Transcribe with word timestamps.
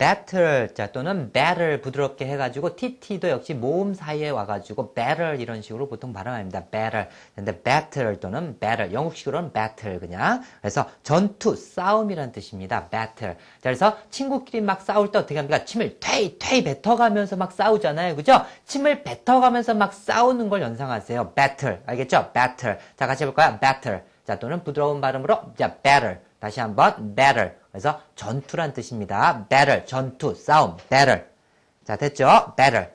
battle 0.00 0.72
자 0.72 0.90
또는 0.92 1.30
battle 1.30 1.82
부드럽게 1.82 2.24
해가지고 2.24 2.74
tt도 2.74 3.28
역시 3.28 3.52
모음 3.52 3.92
사이에 3.92 4.30
와가지고 4.30 4.94
battle 4.94 5.38
이런 5.38 5.60
식으로 5.60 5.90
보통 5.90 6.14
발음합니다. 6.14 6.68
battle 6.70 7.06
근데 7.34 7.60
battle 7.62 8.18
또는 8.18 8.58
battle 8.58 8.94
영국식으로는 8.94 9.52
battle 9.52 10.00
그냥 10.00 10.42
그래서 10.62 10.88
전투 11.02 11.54
싸움이란 11.54 12.32
뜻입니다. 12.32 12.88
battle 12.88 13.34
자 13.34 13.38
그래서 13.60 13.98
친구끼리 14.08 14.62
막 14.62 14.80
싸울 14.80 15.12
때 15.12 15.18
어떻게 15.18 15.36
합니까? 15.36 15.66
침을 15.66 16.00
퇴이 16.00 16.38
퇴이 16.38 16.64
뱉어가면서 16.64 17.36
막 17.36 17.52
싸우잖아요. 17.52 18.16
그죠? 18.16 18.42
침을 18.64 19.02
뱉어가면서 19.02 19.74
막 19.74 19.92
싸우는 19.92 20.48
걸 20.48 20.62
연상하세요. 20.62 21.34
battle 21.34 21.80
알겠죠? 21.84 22.30
battle 22.32 22.78
자 22.96 23.06
같이 23.06 23.24
해볼까요? 23.24 23.58
battle 23.60 24.00
자 24.24 24.38
또는 24.38 24.64
부드러운 24.64 25.02
발음으로 25.02 25.52
자 25.58 25.74
battle 25.74 26.29
다시 26.40 26.58
한번 26.60 27.14
battle 27.14 27.52
그래서 27.70 28.00
전투란 28.16 28.72
뜻입니다. 28.72 29.46
battle 29.48 29.84
전투 29.86 30.34
싸움 30.34 30.76
battle 30.88 31.24
자 31.84 31.96
됐죠? 31.96 32.54
battle 32.56 32.88